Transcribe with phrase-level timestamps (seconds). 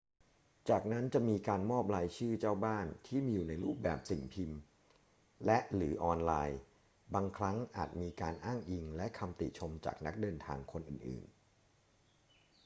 [0.69, 4.59] จากนั้นจะมีการมอบรายชื่อเจ้าบ้านที่มีอยู่ในรูปแบบสิ่งพิมพ์
[5.45, 6.59] และ/หรือออนไลน์
[7.13, 11.33] บางครั้งอาจมีการอ้างอิงและคำติชมจากนักเดินทางคนอื่น ๆ